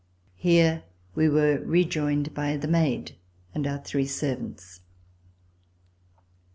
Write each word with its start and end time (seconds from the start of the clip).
Here 0.37 0.81
we 1.13 1.29
were 1.29 1.59
rejoined 1.59 2.33
by 2.33 2.57
the 2.57 2.67
maid 2.67 3.17
and 3.53 3.67
our 3.67 3.77
three 3.77 4.07
servants. 4.07 4.81